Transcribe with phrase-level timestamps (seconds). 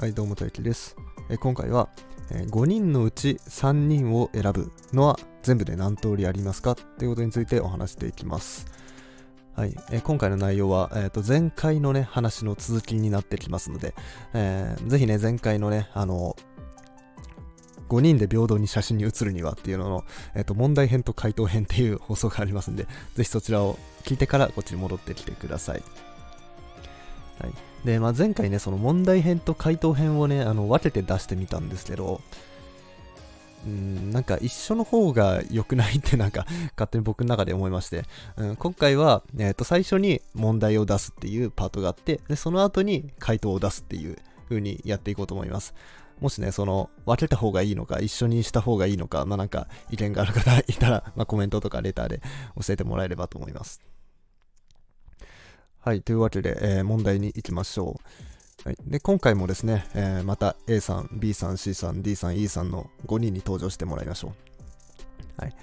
[0.00, 0.96] はい、どうも、大輝です。
[1.28, 1.88] え今回は、
[2.30, 8.66] えー5人のうち3人を選ぶのは全部で何通りありますかということについてお話していきます。
[9.56, 13.92] はい、えー今回の内容は、えーと前回のね、話の続きになってきますので、
[14.34, 16.36] えーぜひね、前回のね、あの、
[17.88, 20.04] 5人で平等に写真に写るにはっていうのの、
[20.36, 22.84] えーと問題編と回答編っていう放送がありますんで、
[23.16, 25.82] ぜひそちらを聞いてからこっちに戻ってきてください。
[27.40, 27.52] はい。
[27.84, 32.20] で、まあ、前回ね、その問題編と回答編をね、あの、分けて出してみたんですけど、
[33.66, 38.04] うん、なんか一緒の方が良くないってなんか 勝手に僕の中で思いまして、
[38.36, 44.16] うん、今回は、えっ、と、最初に問題を出すっていうパートがあって、で、その後に回答を出すっていう
[44.48, 45.74] 風にやっていこうと思います。
[46.20, 52.20] もしね、その、分けた方がいいのか、一緒にした方がいいのか、まあ、なんか意見がある方いたら、まあ、コメントとかレターで
[52.60, 53.80] 教えてもらえればと思います。
[55.80, 58.00] はい、というわけで、えー問題に行きましょ
[58.64, 58.68] う。
[58.68, 64.48] はい、で今回もですね、えーまた A さん、B さん、C さん、D さん、E さんの5人に登場してもらいましょう。
[65.40, 65.54] はい、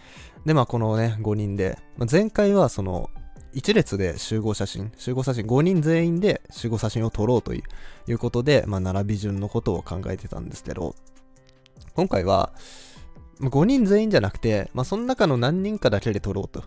[0.46, 3.10] で、まあ、このね、5人で、まあ、前回はその、
[3.54, 7.62] 一列で集合写真、集合写真、5人全員で集合写真を撮ろうとい
[8.08, 10.96] うことで、まあ、並び順のことを考えてたんですけど、
[11.94, 12.54] 今回は、
[13.42, 16.64] 5人全員じゃなくて、まあ、その中の何人かだけで撮ろうと。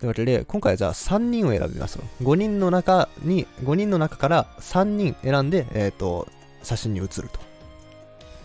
[0.00, 1.98] というわけで、今回はじゃあ3人を選びます。
[2.22, 6.26] 5人の中に、5人の中から3人選んで、えっ、と、
[6.62, 7.38] 写真に写ると。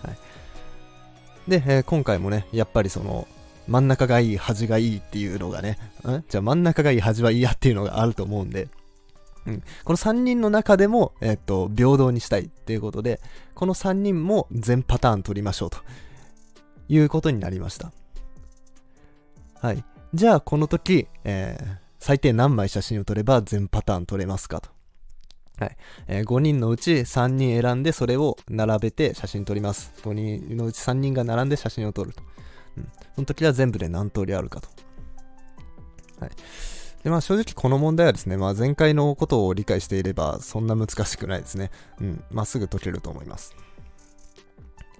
[0.05, 1.49] はい。
[1.49, 3.25] で、えー今回もね、やっぱりその、
[3.69, 8.67] 真ん中がいい、端がいいっていうのがね、んじゃあ真ん中がいい、端はいいやっていうのがあると思うんで、
[9.45, 13.21] うん、この3人の中でも、えっ、と、平等にしたいっていうことで、
[13.53, 15.77] この3人も全パターン取りましょうと
[16.89, 17.93] いうことになりました。
[19.61, 19.85] はい。
[20.13, 24.69] じゃあ、この時、えー最低何枚写真を撮れば全パターン撮れますかと。
[25.57, 25.77] はい。
[26.07, 29.91] え5人のうち3人選んでそれを並べて写真撮ります。
[30.03, 32.21] 5人のうち3人が並んで写真を撮ると。
[32.77, 32.87] うん。
[33.15, 34.67] その時は全部で何通りあるかと。
[36.19, 36.31] はい。
[37.03, 41.71] で、まあ正直この問題はですね、まあ前回のことを理解していればそんな難しくないですね。
[41.99, 42.23] うん。
[42.29, 43.55] まあすぐ解けると思います。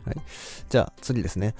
[0.04, 0.16] はい。
[0.70, 1.54] じゃあ次ですね。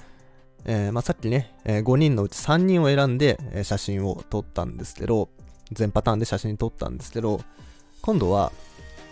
[0.64, 5.28] えーまあ、さっきね、え5人のうち3人を選んで、え写真を撮ったんですけど、
[5.72, 7.40] 全パターンで写真撮ったんですけど、
[8.02, 8.52] 今度は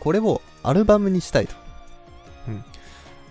[0.00, 1.54] これをアルバムにしたいと。
[2.48, 2.64] うん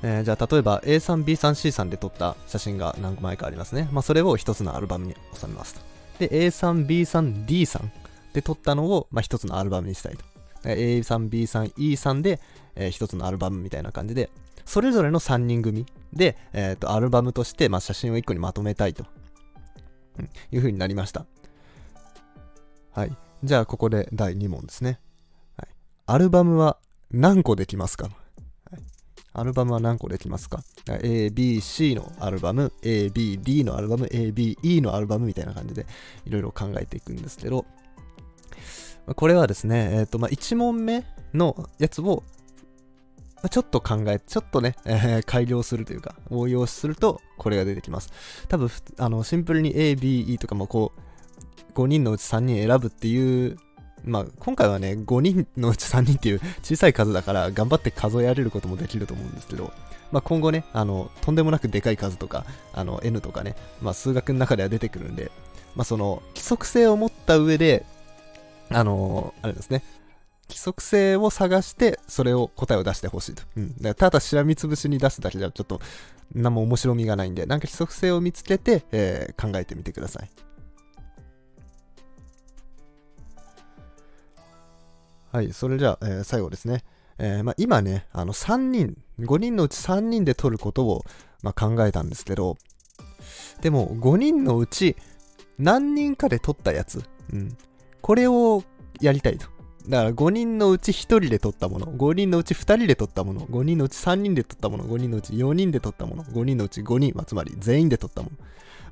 [0.04, 3.88] えーじゃあ例えば A3、B3、C さんで撮った写真が何枚かありますね。
[3.92, 5.82] まあ、それを一つのアルバムに収めますと。
[6.20, 7.92] で、A3、B3、D さん
[8.34, 10.26] で撮ったのを、まあ、一つのアルバムにしたいと。
[10.66, 12.40] えー A3、B3、E さんで、
[12.76, 14.30] えー一つのアルバムみたいな感じで、
[14.66, 19.06] それぞれの3人組で、えーとアルバムとして、まあ、写真を1個にまとめたいと、
[20.20, 21.26] うんいう風になりました。
[22.92, 23.18] はい。
[23.44, 25.00] じゃあ、ここで第2問ですね。
[25.58, 25.68] はい、
[26.06, 26.78] アルバムは
[27.12, 28.06] 何個できますか、
[28.72, 28.82] はい、
[29.34, 35.86] アルバムは何個できますか ?A, B, C のアルバム、A, B, D のアルバム、A, B, E のアルバムみたいな感じで
[36.26, 37.66] いろいろ考えていくんですけど、
[39.16, 41.04] これはですね、えっ、と、まあ、1問目
[41.34, 42.24] のやつを
[43.50, 48.12] ちょっと考え、ちょっとね、えー改良するというか、応用すると、これが出てきます。
[48.48, 53.58] 多分、あの、シンプルに A、B、E とかもこう、5人のうち3人選ぶっていう、
[54.06, 59.72] まあ、今回はね、5人のうち3人っていう小さい数だから、頑張って数えられることもできると思うんですけど、
[60.12, 65.32] まあ、今後ね、あの、とんでもなくでかい数とか、あの、N とかね、まあ、数学の中では出てくるんで、
[65.76, 67.86] まあ、その、規則性を持った上で、
[68.70, 69.84] あのあれですね、
[70.54, 73.42] 規則性を探して、それを答えを出してほしいと。
[73.58, 73.70] うん。
[73.70, 75.82] だからただしらみつぶしに出すだけじゃちょっと、
[76.36, 80.30] 何も面白みがないんで、なんか規則性を見つけて、えー考えてみてください。
[85.32, 86.84] はい、それじゃあ、えー最後ですね。
[87.18, 91.04] えーまあ、今ね、あの3人、5人のうち3人で取ることを、
[91.42, 92.58] まあ、考えたんですけど、
[93.62, 94.96] でも5人のうち
[95.58, 97.58] 何人かで取ったやつ、うん、
[98.02, 98.64] これを
[99.02, 99.53] やりたいと。
[99.88, 108.38] だから5人のうち1人で取ったもの、5人のうち2人で取ったもの、5人のうち3人で取ったもの、5人のうち4人で取ったもの、5人のうち5人、まあ、つまり全員で取ったもの。
[108.40, 108.46] ま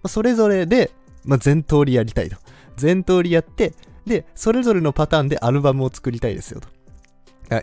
[0.04, 0.92] あ、それぞれで、
[1.24, 2.38] まあ、全通りやりたいと。
[2.76, 3.74] 全通りやって、
[4.06, 6.68] で、それぞれのパターンでアルバムを作りたいですよと。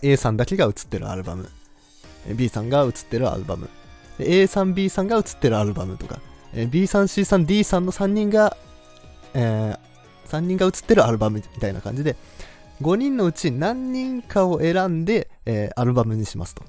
[0.03, 1.49] A さんだけが写ってるアルバム。
[2.35, 3.69] B さんが写ってるアルバム。
[4.19, 6.21] A さん、B さんが写ってるアルバムとか。
[6.71, 8.57] B さん、C さん、D さんの3人が、
[9.35, 9.79] えー、
[10.29, 12.17] 3人が写ってるアルバムみたいな感じで、
[12.81, 16.65] 5人のうち何人かを選んで、えーアルバムにしますと。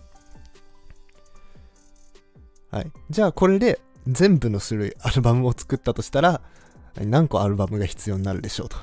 [2.72, 2.92] はい。
[3.10, 6.42] じゃあこれで全部の種類アルバムを作ったとしたら、
[6.96, 8.78] 何個アルバムが必要になるでしょうと。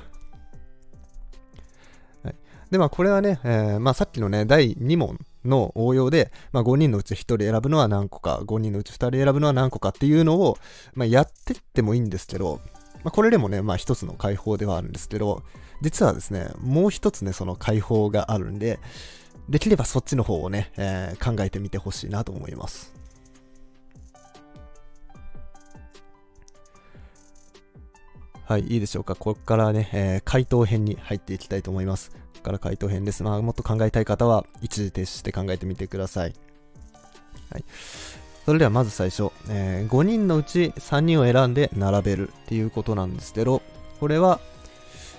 [2.23, 2.35] はい、
[2.71, 10.57] で、まあこれはね、えー、まあさっきのね、第2問の応用で、まあ5人のうち1人選ぶのは何個か、5人のうち2人選ぶのは何個かっていうのを、
[10.93, 12.61] まあやってってもいいんですけど、
[13.03, 15.43] まあこれでもね、まあ一つの解放ではあるんですけど、
[15.81, 18.79] 実はですね、もう一つね、その解放があるんで、
[19.49, 22.93] できればそっちの方をね、えー、考えてみてほしいなと思います。
[28.45, 29.15] はい、いいでしょうか。
[29.15, 32.11] ここからね、えー、回答編に入っていきたいと思います。
[32.11, 33.21] ここから回答編です。
[33.23, 36.33] まあ、もっと考えたい方は、一時停止して考えてみてください。
[37.51, 37.65] はい。
[38.45, 43.61] それではまず最初、えー、5人のうち3人を選んで並べるっていうことなんですけど、
[43.99, 44.39] これは、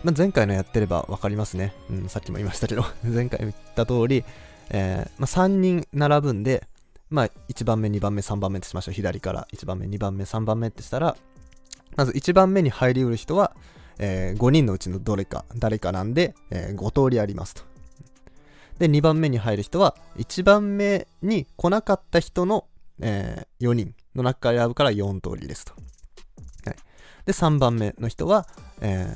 [0.05, 1.75] まあ、前回のやってれば分かりますね。
[1.91, 4.25] うん、さっきも言いましたけど、 前回言った通り、
[4.71, 6.67] えー、まあ、3人並ぶんで、
[7.11, 8.95] まあ、1番目、2番目、3番目ってしましょう。
[8.95, 11.17] 左から1番目、2番目、3番目ってしたら、
[11.97, 13.57] まず1番目に入りうる人は、
[13.99, 17.63] えー、5人のうちのどれか、誰かなんで、えー、5通りありますと。
[18.79, 22.67] で、2番目に入る人は、1番目に来なかった人の、
[23.01, 25.73] えー、4人の中から選ぶから4通りですと。
[26.67, 26.77] はい、
[27.27, 28.47] で、3番目の人は、
[28.81, 29.13] え、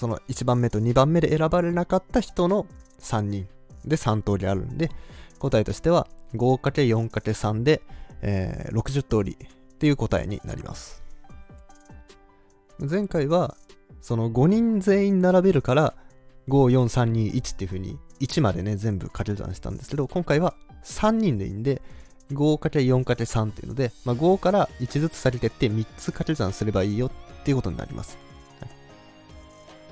[0.00, 2.64] その1番目と2番目で選ばれなかった人の
[3.00, 3.46] 3人
[3.84, 4.90] で3通りあるんで、
[5.38, 7.82] 答えとしては 5×4×3 で、
[8.22, 11.02] えー、60通りっていう答えになります。
[12.78, 13.58] 前回は、
[14.00, 15.94] その5人全員並べるから、
[16.48, 21.82] 5、4、3、2、1っていう風に、1までね、全部掛け算したんですけど、今回は3人でいいんで、
[22.32, 27.10] 5×4×3 っていうので、まあ、5から1ずつ下げてって3つ掛け算すればいいよっ
[27.44, 28.29] ていうことになります。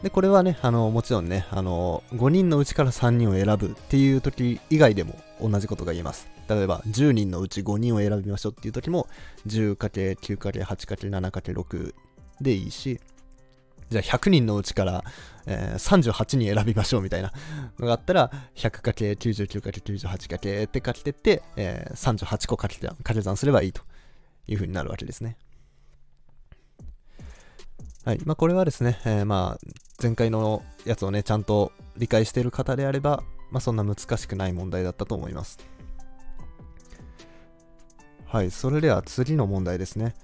[0.03, 6.29] で、これはね、あの、もちろんね、あの、5人のうちから3人を選ぶっていう時以外でも同じことが言えます。
[6.49, 9.09] 例えば、10人のうち5人を選びましょうっていう時も、
[9.47, 11.95] 10×9×8×7×6
[12.41, 13.01] でいいし、
[13.91, 15.03] じゃあ100人のうちから、
[15.47, 17.33] えー、38人選びましょうみたいな
[17.79, 23.81] のがあったら、100×99×98× って書きてって、えー、38個掛け算掛け算すればいいと
[24.47, 25.39] いう風になるわけですね。
[28.05, 28.21] はい。
[28.25, 29.67] まあ、これはですね、えー、まあ、
[30.01, 35.59] 前回のやつをね、ちゃんと理解している方であれば、まあ、そんな難しくない問題だったと思います。
[38.25, 38.53] はい。
[38.53, 40.15] それでは次の問題ですね。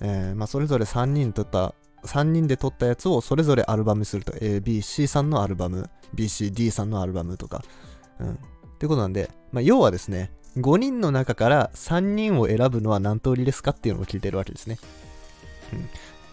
[0.00, 1.72] えー、まあ、それぞれ3人撮った、
[2.04, 7.62] 3人で撮ったやつをそれぞれアルバムすると、A、B、C さんのアルバム、B、C、D さんのアルバムとか、
[8.18, 8.32] うん。
[8.32, 8.36] っ
[8.80, 14.78] てことなんで、まあ、要はですね、5人の中から3人を選ぶのは何通りですかっていうのを聞いてるわけですね。
[15.72, 15.88] うん。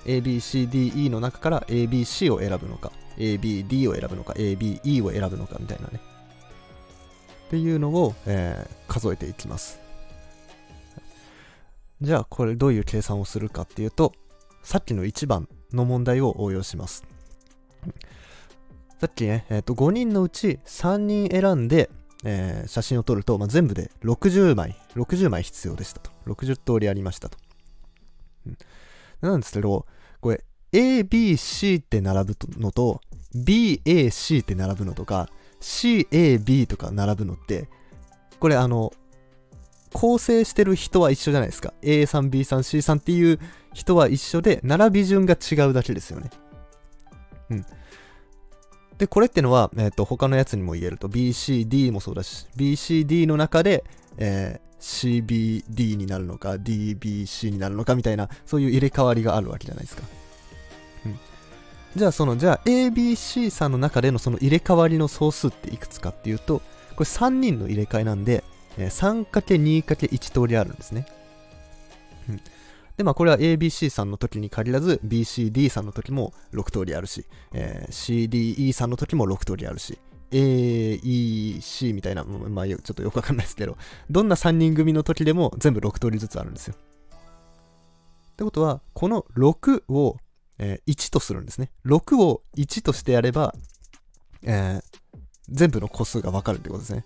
[0.05, 5.01] A, B, C, D, E の中から A, B, C を選ぶのか、A, B, D を選ぶのか、A, B, E
[5.01, 5.99] を選ぶのかみたいなね。
[7.47, 9.79] っていうのを、えー、数えていきます。
[12.01, 14.13] じゃあこれどういう計算をするかっていうと、
[14.63, 17.03] さっきの1番の問題を応用します。
[18.99, 21.89] さっきね、え、ー、と5人のうち3人選んで、
[22.23, 26.11] えー、写真を撮ると、まあ、全部で60枚、60枚必要でしたと。
[26.25, 27.37] 60通りありましたと。
[28.45, 28.57] うん、
[29.21, 29.85] なんですけど、
[30.21, 33.01] これ A, B, C って並ぶのと
[33.35, 35.29] B, A, C って並ぶのとか
[35.59, 37.69] C, A, B とか並ぶのって、
[38.39, 38.93] これあの、
[39.93, 41.73] 構成してる人は一緒じゃないですか。
[41.81, 43.39] A さん、B さん、C さんっていう
[43.73, 46.29] 人は一緒で、並び順が違うだけですよね。
[47.49, 47.65] うん。
[48.99, 53.83] で、これってのは、えっ、ー、と、他のやつにも言えると、BCD もそうだし、BCD の中で、
[54.17, 60.03] えー、CBD になるのか、DBC になるのかみたいな、そういう入れ替わりがあるわけじゃないですか。
[61.05, 61.19] うん。
[61.95, 66.61] じゃあ、その、じゃあ、ABC さんの中でのその入れ替わりの総数っていくつかっていうと、
[66.95, 68.43] これ3人の入れ替えなんで
[68.79, 71.05] え、3×2×1 通りあるんですね。
[72.29, 72.41] うん。
[72.99, 79.97] で、まあこれは ABC さんの時に限らず BCD さんの時も6通りあるし、えー、CDE さんの時も6通りあるし、
[80.31, 83.77] AEC みたいな、まあちょっとよくわかんないですけど、
[84.09, 86.75] どんな3人組の時でも全部6通りずつあるんですよ。
[88.33, 90.17] ってことは、この6を、
[90.57, 91.71] えー、1とするんですね。
[91.85, 93.55] 6を1としてやれば、
[94.43, 94.81] えー、
[95.47, 97.05] 全部の個数がわかるってことですね。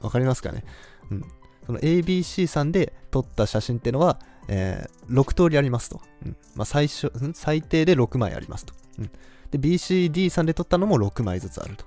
[0.00, 0.64] わかりますかね？
[1.10, 1.24] うん。
[1.66, 6.00] その ABC さんで撮った写真ってのは、えー、6通りありますと。
[6.24, 6.36] うん。
[6.54, 8.74] まあ、最初、最低で6枚ありますと。
[8.98, 9.10] うん。
[9.50, 11.84] で、BCD さんで撮ったのも6枚ずつあると。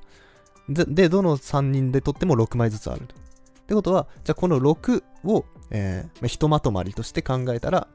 [0.70, 3.16] で、どの3人で撮っても6枚ずつあると。
[3.16, 7.88] ってことは、じゃあこの6を、えー、ひとまとまりとして考えたら、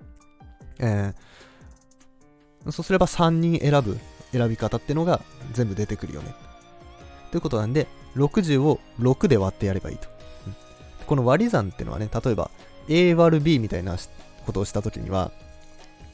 [0.78, 3.98] えー、そうすれば3人選ぶ
[4.32, 6.34] 選び方ってのが全部出てくるよね。
[7.30, 10.08] ということなんで、60を6で割ってやればいいと。
[11.06, 12.50] この割り算ってのはね、例えば
[12.88, 13.96] A 割る B みたいな
[14.46, 15.32] ことをしたときには、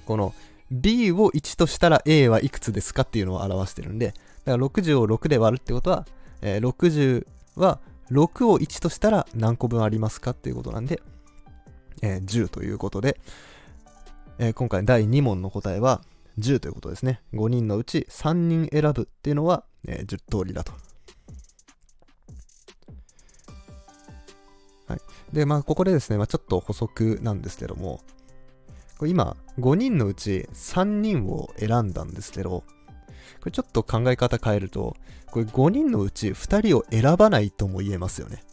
[0.06, 0.34] この
[0.70, 6.06] B を1としたら A はいくつですかっていうのを表してるんで、だから60を6で割るってことは、
[6.40, 7.78] えー、60は
[8.10, 11.02] 6を1としたら何個分ありますかっていうことなんで、
[12.02, 13.20] えー、10ということで、
[14.38, 16.02] えー、今回第2問の答えは
[16.38, 17.20] 10ということですね。
[17.34, 20.72] 5人のうち3人選ぶっていうのは、えー、10通りだと。
[24.86, 25.00] はい。
[25.32, 28.00] で、まあ、ここでですね、まあ、ちょっと補足なんですけども、
[29.02, 32.64] これ今、5人のうち3人を選んだんですけど、こ
[33.46, 34.94] れちょっと考え方変えると、
[35.26, 38.44] これ5人のうち2人を選ばないとも言えますよね。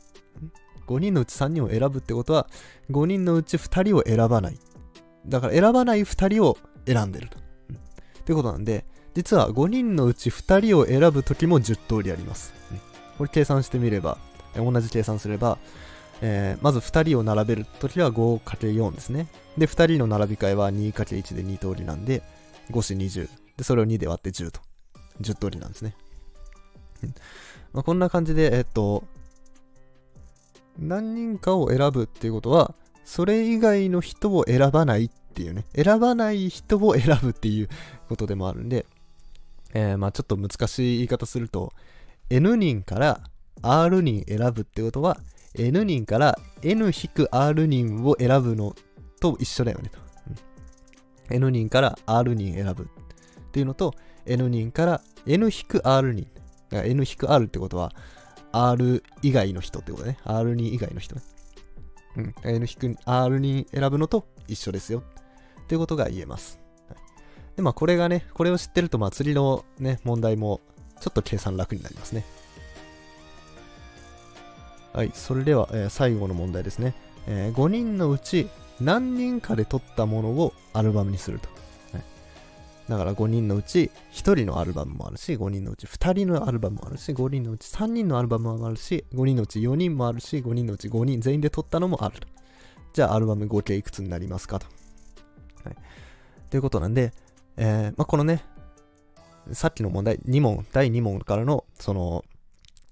[0.88, 2.48] 5人のうち3人を選ぶってことは、
[2.90, 4.58] 5人のうち2人を選ばない。
[5.28, 7.38] だから選ばない2人を選んでると。
[7.38, 12.56] ってことなんで、実は5人のうち2人を選ぶときも10通りあります。
[13.20, 14.18] これ計算してみれば、
[14.56, 15.60] 同じ計算すれば、
[16.22, 19.28] えー、まず2人を並べるときは 5×4 ですね。
[19.58, 22.22] で、2人の並び替えは 2×1 で2通りなんで、
[22.72, 23.30] 5 4 20。
[23.58, 24.62] で、それを2で割って10と。
[25.22, 25.96] 10通りなんですね。
[27.74, 29.04] まあ、こんな感じで、えっと、
[30.78, 32.74] 何人かを選ぶっていうことは、
[33.06, 37.70] それ以外の人を選ばないっていうね、選ばない人を選ぶっていう
[38.08, 38.86] ことでもあるんで、
[39.74, 41.74] えー、まあちょっと難しい言い方すると、
[42.30, 43.22] N 人から
[43.62, 45.18] R 人選ぶってことは、
[45.56, 48.76] N 人から N-R 人を選ぶの
[49.20, 50.00] と一緒だよねと。
[51.30, 52.88] うん、N 人から R 人選ぶっ
[53.52, 56.28] ていうのと、N 人から N-R 人。
[56.72, 57.92] N-R ってことは、
[58.52, 60.18] R 以外の人ってことね。
[60.24, 61.22] R 人以外の人ね。
[62.18, 62.36] うん。
[62.44, 65.04] N-R 人選ぶのと一緒ですよ。
[65.64, 66.60] っていうことが言えます。
[66.88, 66.98] はい、
[67.56, 70.62] で、まあこれがね、これを知ってると、まあ釣りのね、問題も
[71.00, 72.26] ちょっと計算楽になりますね。
[74.94, 76.94] はい、それでは、えー、最後の問題ですね、
[77.28, 78.50] えー、5人のうち
[78.82, 81.50] 何人かで撮ったものをアルバムにすると。
[81.94, 82.04] はい、
[82.88, 92.16] だから5人のうち1人のアルバムもあるし、5人のうち2人のアルバムもあるし、5人のうち3人のアルバムもあるし、5人のうち4人もあるし、5人のうち5人全員で撮ったのもある。
[92.94, 94.66] じゃあアルバム合計いくつになりますかと。
[95.66, 95.76] はい、
[96.50, 97.14] ということなんで、
[97.58, 98.44] えーまあ、このね、
[99.52, 102.24] さっきの問題、2問、第2問からのその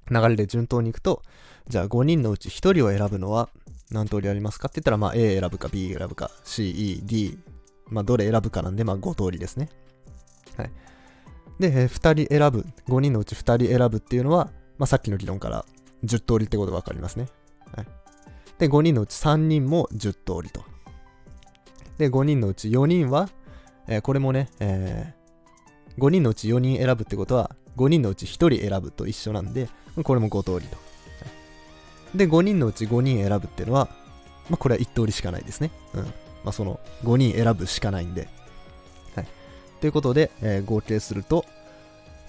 [0.10, 1.24] 流れで順当にいくと、
[1.68, 3.50] じゃあ5人のうち1人を選ぶのは
[3.92, 7.38] 何通りありますかって言ったら、まあ A 選ぶか B 選ぶか C、E、D、
[7.90, 9.70] まあどれ選ぶかなんで、まあ5通りですね。
[10.58, 10.72] はい。
[11.60, 15.66] で、えー、2人選ぶ、5人のうち2人選ぶっていうのは、まあさっきの理論から
[16.04, 17.28] 10通りってことがわかりますね。
[17.76, 17.88] はい。
[18.60, 20.64] で、5人のうち3人も10通りと。
[21.98, 23.30] で、5人のうち4人は、
[23.88, 29.70] えー、これもね、えー、5人のうち4人選ぶってことは、5人のうち1人選ぶと一緒なんで、
[30.04, 30.87] これも5通りと。
[32.16, 33.90] で、5人のうち5人選ぶっていうのは、
[34.50, 35.72] まあ、これは1通りしかないですね。
[35.94, 36.02] うん。
[36.02, 36.12] ま
[36.46, 38.28] あ、その、5人選ぶしかないんで。
[39.16, 39.28] はい。
[39.82, 41.46] ということで、えー、合計すると、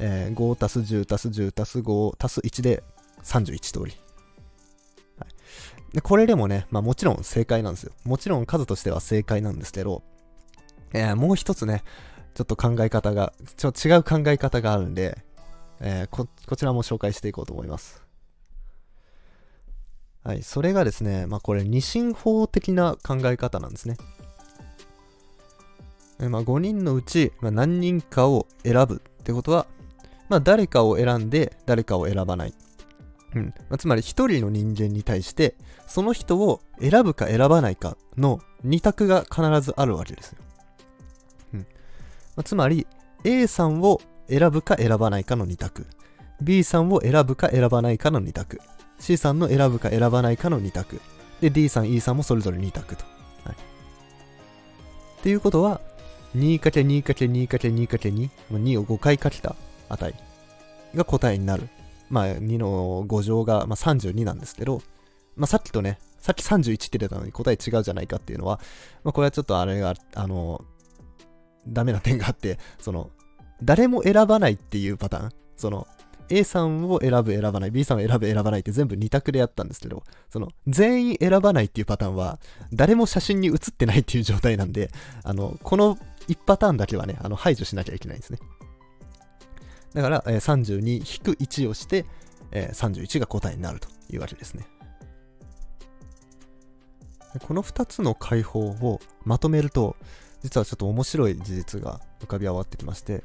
[0.01, 2.83] えー、5たす10たす10たす5たす1で
[3.25, 3.97] 31通り。
[5.19, 5.95] はい。
[5.95, 7.93] で、これでもね、まあもちろん正解なんですよ。
[8.05, 10.03] もちろん数としては正解なんですけど、
[10.93, 11.83] えー、もう一つね、
[12.35, 15.19] ちょっと考え方が、ちょっと違う考え方があるんで、
[15.81, 18.08] えー、こ、こちらも紹介していこうと思います。
[20.25, 23.97] はい、それがですね、まあこれ二進法的な考え方なんですね。
[26.21, 29.67] えまあ、5人のうち、まあ、何人かを選ぶってことは、
[30.29, 32.55] まあ、誰かを選んで誰かを選ばない。
[33.35, 35.55] うんまあ、つまり一人の人間に対して
[35.87, 40.39] その人を選ぶか選ばないかの二択が必ずあるわけですよ。
[41.55, 41.67] うんま
[42.39, 42.87] あ、つまり
[43.25, 45.87] A さんを選ぶか選ばないかの二択
[46.41, 48.61] B さんを選ぶか選ばないかの二択
[48.99, 51.01] C さんの選ぶか選ばないかの2択。
[51.41, 53.05] で、D さん、E さんもそれぞれ2択と。
[53.45, 53.55] はい。
[53.55, 53.57] っ
[55.23, 55.81] ていうことは、
[56.37, 59.57] 2×2×2×2×2、2を5回かけた
[59.89, 60.15] 値
[60.95, 61.69] が答えになる。
[62.11, 64.83] まあ、2の5乗が、まあ、32なんですけど、
[65.37, 68.61] まあ、さっきとね、さっき31って出たのに答え違うじゃないかっていうのは、
[69.05, 70.65] まあ、これはちょっとあれが、あの、
[71.67, 73.11] ダメな点があって、その、
[73.63, 75.33] 誰も選ばないっていうパターン。
[75.57, 75.87] その、
[76.31, 82.39] A さんを選ぶ選ばない B さんを選ぶ選ばないって全部2択でやったんですけどその全員選ばないっていうパターンは
[82.73, 84.91] 誰も写真に写ってないっていう状態なんで
[85.25, 85.97] あのこの
[86.29, 88.39] 1パターンだけはねあの排除しなきゃいけないんですね。
[89.95, 92.05] だから、えー、32-1をして、
[92.53, 94.67] えー、31が答えになるというわけですね。
[97.47, 99.97] この2つの解法をまとめると
[100.43, 103.25] 実はちょっと面白い事実が浮かび上がってきまして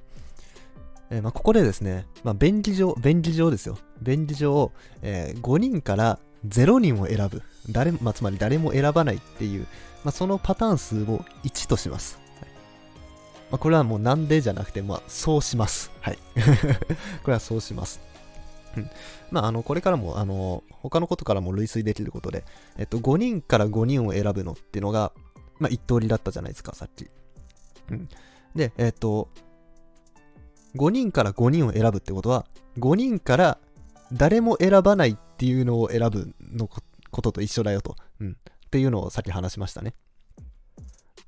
[1.13, 3.77] えー、まあ、ここでですね、まあ、便宜上、便宜上ですよ。
[4.01, 4.71] 便宜上、
[5.03, 6.17] えー、5人から
[6.47, 7.43] 0人を選ぶ。
[7.69, 9.67] 誰まあ、つまり誰も選ばないっていう、
[10.03, 12.17] まあ、そのパターン数を1とします。
[12.39, 12.49] はい
[13.51, 15.91] まあ、これはもうなんでじゃなくて、まあ、そうします。
[16.01, 16.17] はい。
[17.23, 18.01] これはそうします。
[19.29, 22.43] まあ、あの、これからも、あの、他のことからも類推できることで、
[22.77, 25.13] えっと、5人から5人を選ぶのっていうのが、
[25.59, 27.07] まあ、一通りだったじゃないですか、さっき。
[27.91, 28.09] うん。
[28.55, 29.29] で、えっと、
[30.75, 32.45] 5人から5人を選ぶってことは、
[32.77, 33.57] 5人から
[34.11, 37.95] 誰も選ばないっていうのを選ぶのことと一緒だよと。
[38.19, 38.31] うん。
[38.31, 39.93] っていうのをさっき話しましたね。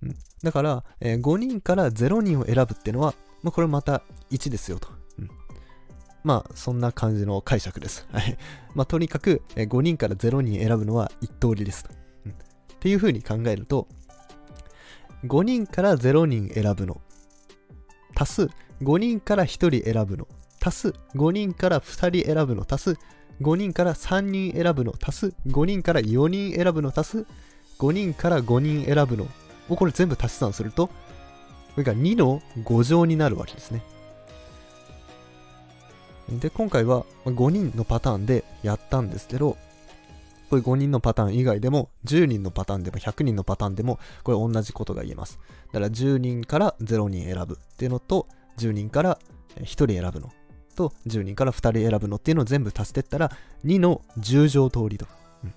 [0.02, 0.16] うん。
[0.44, 4.90] だから、えー、5人から0人を選ぶっていうのは、まあ、これまた1ですよと。
[5.20, 5.30] うん。
[6.24, 8.08] まあ、そんな感じの解釈です。
[8.12, 8.38] はい。
[8.74, 11.92] まあ、とにかく、えー、5人から0人選ぶのは1通りですと。
[12.26, 12.32] うん。
[12.32, 12.36] っ
[12.80, 13.88] ていう風に考えると、
[15.26, 17.02] 5人から0人選ぶの。
[18.16, 18.50] 足す
[18.82, 19.48] 5人から1
[19.82, 20.28] 人選ぶの。
[20.64, 22.66] 足す5人から2人選ぶの。
[22.70, 22.98] 足す
[23.42, 24.94] 5人から3人選ぶの。
[25.02, 26.92] 足す5人から4人選ぶの。
[26.96, 27.26] 足す
[27.80, 29.28] 5人から5人選ぶの。
[29.70, 30.94] をこれ全部足し算すると、こ
[31.78, 33.82] れが2の5乗になるわけですね。
[36.30, 39.58] で、今回は5人のパターンでやったんですけど、
[40.50, 45.40] これ5人のパターン以外でも、10人のパターンでも、100人のパターンでも、これ同じことが言えます。
[45.72, 48.28] だから10人から0人選ぶっていうのと、
[48.58, 49.20] 10人から
[49.58, 50.32] 1人選ぶの
[50.76, 53.32] と、10人から2人選ぶのっていうのを全部足してったら、
[53.64, 55.08] 2の10乗通りと。
[55.44, 55.54] うん、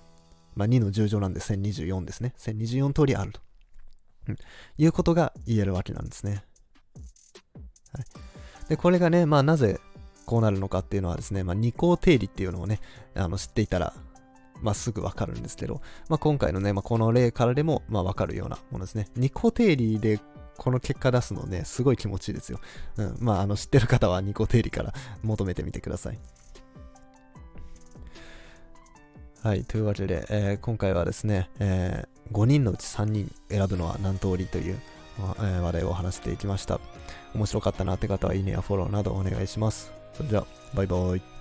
[0.55, 2.33] まあ、2の10乗なんで1024ですね。
[2.37, 3.41] 1024通りあると。
[4.27, 4.37] うん、
[4.77, 6.43] いうことが言えるわけなんですね。
[7.93, 8.05] はい、
[8.69, 9.79] で、これがね、まあなぜ
[10.25, 12.79] こうなるのかっていうのはですね、まあ、二項定理っていうのをね、
[13.15, 13.93] あの知っていたら
[14.61, 19.07] まあ、すぐわかるんですけど、まあ、今回のね、まあ、この例からでも、まあ、わかるようなものですね。
[19.15, 20.19] 二個定理で
[20.59, 22.59] この結果出すのね、すごい気持ちいいですよ。
[22.97, 23.17] うん。
[23.19, 26.19] まあ、あの、知ってる方は二個定理から 求めてみてください。
[29.41, 29.63] はい。
[29.63, 34.79] というわけで、えー、今回はですね、えー、5人のうち3人選ぶのは何通りという、
[35.17, 36.81] えー、話題を話していきました。
[37.33, 39.93] 面白かったなって方は、いいねやフォローなどお願いします。
[40.13, 41.38] それでは、バイバイ。